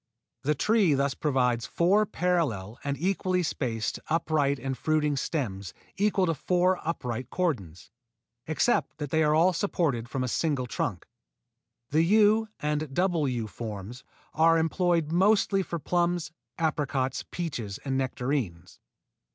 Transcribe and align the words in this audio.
The 0.41 0.55
tree 0.55 0.95
thus 0.95 1.13
provides 1.13 1.67
four 1.67 2.07
parallel 2.07 2.79
and 2.83 2.97
equally 2.97 3.43
spaced 3.43 3.99
upright 4.07 4.57
and 4.57 4.75
fruiting 4.75 5.15
stems 5.15 5.75
equal 5.95 6.25
to 6.25 6.33
four 6.33 6.79
upright 6.83 7.29
cordons, 7.29 7.91
except 8.47 8.97
that 8.97 9.11
they 9.11 9.21
are 9.21 9.35
all 9.35 9.53
supported 9.53 10.09
from 10.09 10.23
a 10.23 10.27
single 10.27 10.65
trunk. 10.65 11.05
The 11.91 12.01
U 12.01 12.47
and 12.59 12.91
double 12.91 13.29
U 13.29 13.45
forms 13.45 14.03
are 14.33 14.57
employed 14.57 15.11
mostly 15.11 15.61
for 15.61 15.77
plums, 15.77 16.31
apricots, 16.57 17.23
peaches 17.29 17.77
and 17.85 17.95
nectarines. 17.95 18.79